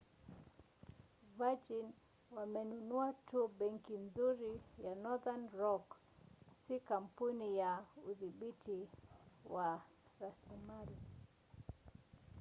virgin 1.39 1.87
wamenunua 2.35 3.07
tu 3.27 3.39
'benki 3.51 3.95
nzuri' 4.05 4.57
ya 4.83 4.93
northern 5.03 5.45
rock 5.61 5.85
si 6.63 6.75
kampuni 6.89 7.47
ya 7.61 7.71
udhibiti 8.09 8.77
wa 9.53 9.67
rasilimali 10.21 10.97